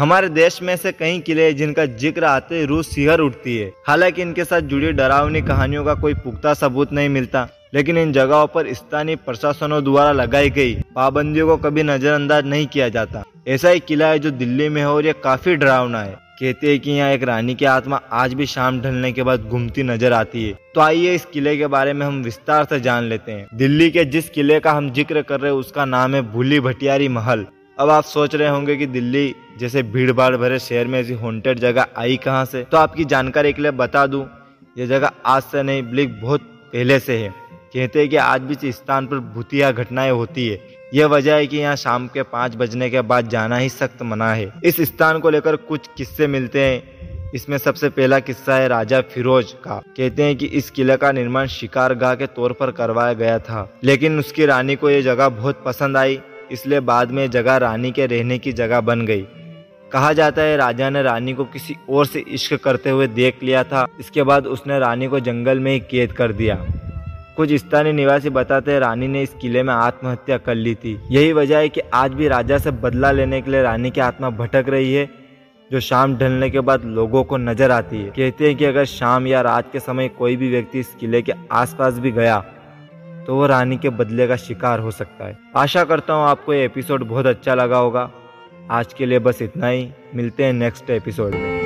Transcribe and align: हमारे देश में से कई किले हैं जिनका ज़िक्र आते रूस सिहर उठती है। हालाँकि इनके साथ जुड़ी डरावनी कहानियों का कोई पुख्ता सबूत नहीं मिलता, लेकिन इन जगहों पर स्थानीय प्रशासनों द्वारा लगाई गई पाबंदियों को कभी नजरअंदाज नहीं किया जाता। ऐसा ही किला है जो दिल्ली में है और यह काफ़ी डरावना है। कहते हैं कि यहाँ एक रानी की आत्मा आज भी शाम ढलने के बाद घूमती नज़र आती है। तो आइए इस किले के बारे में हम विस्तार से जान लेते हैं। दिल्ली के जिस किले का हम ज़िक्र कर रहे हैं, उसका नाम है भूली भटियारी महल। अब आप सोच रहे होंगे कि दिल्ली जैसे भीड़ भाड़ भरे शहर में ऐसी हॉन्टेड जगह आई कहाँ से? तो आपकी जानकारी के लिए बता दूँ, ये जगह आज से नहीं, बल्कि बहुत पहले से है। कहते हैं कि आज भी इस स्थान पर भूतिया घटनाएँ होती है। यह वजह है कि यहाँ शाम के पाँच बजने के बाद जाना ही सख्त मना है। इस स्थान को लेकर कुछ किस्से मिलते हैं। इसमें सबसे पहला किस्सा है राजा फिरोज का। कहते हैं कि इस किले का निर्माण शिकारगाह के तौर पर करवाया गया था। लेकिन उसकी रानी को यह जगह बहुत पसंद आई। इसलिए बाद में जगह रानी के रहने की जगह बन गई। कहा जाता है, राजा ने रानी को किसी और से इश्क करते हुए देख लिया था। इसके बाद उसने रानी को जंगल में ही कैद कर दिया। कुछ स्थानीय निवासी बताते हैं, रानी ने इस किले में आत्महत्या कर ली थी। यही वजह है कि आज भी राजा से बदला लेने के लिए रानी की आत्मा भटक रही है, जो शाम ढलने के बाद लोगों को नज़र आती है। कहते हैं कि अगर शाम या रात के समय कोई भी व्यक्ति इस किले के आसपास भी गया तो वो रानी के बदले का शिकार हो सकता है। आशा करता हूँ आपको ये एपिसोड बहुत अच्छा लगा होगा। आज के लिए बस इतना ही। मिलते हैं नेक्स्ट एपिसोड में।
हमारे 0.00 0.28
देश 0.30 0.60
में 0.62 0.76
से 0.76 0.90
कई 0.92 1.18
किले 1.20 1.44
हैं 1.44 1.56
जिनका 1.56 1.84
ज़िक्र 1.86 2.24
आते 2.24 2.64
रूस 2.66 2.88
सिहर 2.88 3.20
उठती 3.20 3.56
है। 3.56 3.66
हालाँकि 3.86 4.22
इनके 4.22 4.44
साथ 4.44 4.60
जुड़ी 4.62 4.92
डरावनी 4.92 5.42
कहानियों 5.42 5.84
का 5.84 5.94
कोई 5.94 6.14
पुख्ता 6.16 6.54
सबूत 6.54 6.92
नहीं 6.92 7.08
मिलता, 7.08 7.46
लेकिन 7.74 7.98
इन 7.98 8.12
जगहों 8.12 8.46
पर 8.46 8.72
स्थानीय 8.74 9.16
प्रशासनों 9.16 9.82
द्वारा 9.84 10.12
लगाई 10.14 10.50
गई 10.50 10.74
पाबंदियों 10.96 11.46
को 11.48 11.56
कभी 11.58 11.82
नजरअंदाज 11.82 12.46
नहीं 12.46 12.66
किया 12.66 12.88
जाता। 12.88 13.24
ऐसा 13.48 13.68
ही 13.68 13.80
किला 13.80 14.08
है 14.08 14.18
जो 14.18 14.30
दिल्ली 14.32 14.68
में 14.68 14.80
है 14.80 14.88
और 14.88 15.06
यह 15.06 15.14
काफ़ी 15.24 15.56
डरावना 15.56 16.02
है। 16.02 16.18
कहते 16.40 16.70
हैं 16.70 16.80
कि 16.80 16.90
यहाँ 16.90 17.12
एक 17.12 17.24
रानी 17.24 17.54
की 17.54 17.64
आत्मा 17.66 18.00
आज 18.14 18.34
भी 18.34 18.46
शाम 18.46 18.80
ढलने 18.80 19.12
के 19.12 19.22
बाद 19.22 19.42
घूमती 19.42 19.82
नज़र 19.84 20.12
आती 20.14 20.48
है। 20.48 20.58
तो 20.74 20.80
आइए 20.80 21.14
इस 21.14 21.24
किले 21.32 21.56
के 21.56 21.66
बारे 21.68 21.92
में 21.92 22.06
हम 22.06 22.22
विस्तार 22.22 22.64
से 22.64 22.80
जान 22.80 23.04
लेते 23.04 23.32
हैं। 23.32 23.48
दिल्ली 23.54 23.90
के 23.90 24.04
जिस 24.06 24.30
किले 24.30 24.60
का 24.60 24.72
हम 24.72 24.92
ज़िक्र 24.92 25.22
कर 25.22 25.40
रहे 25.40 25.52
हैं, 25.52 25.58
उसका 25.58 25.84
नाम 25.86 26.14
है 26.14 26.22
भूली 26.32 26.60
भटियारी 26.62 27.08
महल। 27.10 27.46
अब 27.80 27.90
आप 27.90 28.04
सोच 28.04 28.34
रहे 28.34 28.48
होंगे 28.48 28.76
कि 28.76 28.86
दिल्ली 28.86 29.34
जैसे 29.58 29.82
भीड़ 29.82 30.12
भाड़ 30.12 30.36
भरे 30.36 30.58
शहर 30.58 30.86
में 30.86 31.00
ऐसी 31.00 31.12
हॉन्टेड 31.12 31.58
जगह 31.58 31.86
आई 31.96 32.16
कहाँ 32.16 32.44
से? 32.44 32.62
तो 32.62 32.76
आपकी 32.76 33.04
जानकारी 33.04 33.52
के 33.52 33.62
लिए 33.62 33.70
बता 33.70 34.06
दूँ, 34.06 34.28
ये 34.78 34.86
जगह 34.86 35.10
आज 35.26 35.42
से 35.42 35.62
नहीं, 35.62 35.82
बल्कि 35.82 36.06
बहुत 36.06 36.40
पहले 36.72 37.00
से 37.00 37.16
है। 37.16 37.28
कहते 37.74 38.00
हैं 38.00 38.08
कि 38.08 38.16
आज 38.16 38.40
भी 38.40 38.68
इस 38.68 38.76
स्थान 38.76 39.06
पर 39.06 39.16
भूतिया 39.16 39.70
घटनाएँ 39.70 40.10
होती 40.10 40.48
है। 40.48 40.60
यह 40.94 41.06
वजह 41.06 41.34
है 41.34 41.46
कि 41.46 41.56
यहाँ 41.56 41.76
शाम 41.76 42.06
के 42.06 42.22
पाँच 42.22 42.56
बजने 42.56 42.90
के 42.90 43.00
बाद 43.00 43.28
जाना 43.28 43.56
ही 43.56 43.68
सख्त 43.68 44.02
मना 44.02 44.32
है। 44.34 44.52
इस 44.64 44.80
स्थान 44.80 45.18
को 45.18 45.30
लेकर 45.30 45.56
कुछ 45.56 45.88
किस्से 45.96 46.26
मिलते 46.26 46.64
हैं। 46.64 47.30
इसमें 47.34 47.58
सबसे 47.58 47.88
पहला 47.88 48.18
किस्सा 48.18 48.54
है 48.54 48.68
राजा 48.68 49.00
फिरोज 49.00 49.52
का। 49.52 49.82
कहते 49.96 50.22
हैं 50.22 50.36
कि 50.36 50.46
इस 50.46 50.70
किले 50.70 50.96
का 50.96 51.12
निर्माण 51.12 51.46
शिकारगाह 51.46 52.14
के 52.14 52.26
तौर 52.26 52.52
पर 52.52 52.70
करवाया 52.70 53.12
गया 53.12 53.38
था। 53.38 53.72
लेकिन 53.84 54.18
उसकी 54.18 54.46
रानी 54.46 54.76
को 54.76 54.90
यह 54.90 55.02
जगह 55.02 55.28
बहुत 55.28 55.62
पसंद 55.66 55.96
आई। 55.96 56.20
इसलिए 56.52 56.80
बाद 56.80 57.10
में 57.10 57.30
जगह 57.30 57.56
रानी 57.56 57.90
के 57.90 58.06
रहने 58.06 58.38
की 58.38 58.52
जगह 58.52 58.80
बन 58.80 59.06
गई। 59.06 59.26
कहा 59.92 60.12
जाता 60.12 60.42
है, 60.42 60.56
राजा 60.56 60.90
ने 60.90 61.02
रानी 61.02 61.32
को 61.32 61.44
किसी 61.44 61.76
और 61.90 62.06
से 62.06 62.24
इश्क 62.28 62.54
करते 62.54 62.90
हुए 62.90 63.06
देख 63.06 63.42
लिया 63.42 63.64
था। 63.64 63.86
इसके 64.00 64.22
बाद 64.22 64.46
उसने 64.46 64.78
रानी 64.78 65.06
को 65.06 65.20
जंगल 65.20 65.58
में 65.58 65.72
ही 65.72 65.80
कैद 65.80 66.12
कर 66.12 66.32
दिया। 66.32 66.58
कुछ 67.36 67.52
स्थानीय 67.52 67.92
निवासी 67.92 68.30
बताते 68.30 68.72
हैं, 68.72 68.80
रानी 68.80 69.08
ने 69.08 69.22
इस 69.22 69.34
किले 69.40 69.62
में 69.62 69.72
आत्महत्या 69.74 70.38
कर 70.38 70.54
ली 70.54 70.74
थी। 70.74 70.98
यही 71.10 71.32
वजह 71.32 71.58
है 71.58 71.68
कि 71.68 71.80
आज 71.94 72.14
भी 72.14 72.28
राजा 72.28 72.58
से 72.58 72.70
बदला 72.70 73.10
लेने 73.10 73.40
के 73.40 73.50
लिए 73.50 73.62
रानी 73.62 73.90
की 73.90 74.00
आत्मा 74.00 74.30
भटक 74.30 74.64
रही 74.68 74.92
है, 74.94 75.08
जो 75.70 75.80
शाम 75.80 76.16
ढलने 76.16 76.50
के 76.50 76.60
बाद 76.60 76.84
लोगों 76.84 77.24
को 77.24 77.36
नज़र 77.36 77.70
आती 77.70 77.96
है। 77.96 78.10
कहते 78.10 78.46
हैं 78.46 78.56
कि 78.56 78.64
अगर 78.64 78.84
शाम 78.84 79.26
या 79.26 79.40
रात 79.40 79.72
के 79.72 79.80
समय 79.80 80.08
कोई 80.08 80.36
भी 80.36 80.50
व्यक्ति 80.50 80.80
इस 80.80 80.94
किले 81.00 81.22
के 81.22 81.32
आसपास 81.52 81.98
भी 81.98 82.10
गया 82.10 82.42
तो 83.26 83.34
वो 83.34 83.46
रानी 83.46 83.76
के 83.76 83.90
बदले 83.90 84.28
का 84.28 84.36
शिकार 84.36 84.80
हो 84.80 84.90
सकता 84.90 85.24
है। 85.24 85.38
आशा 85.56 85.84
करता 85.84 86.12
हूँ 86.12 86.24
आपको 86.24 86.54
ये 86.54 86.64
एपिसोड 86.64 87.04
बहुत 87.04 87.26
अच्छा 87.26 87.54
लगा 87.54 87.78
होगा। 87.78 88.10
आज 88.70 88.94
के 88.94 89.06
लिए 89.06 89.18
बस 89.18 89.42
इतना 89.42 89.66
ही। 89.66 89.90
मिलते 90.14 90.44
हैं 90.44 90.52
नेक्स्ट 90.52 90.90
एपिसोड 90.90 91.34
में। 91.34 91.59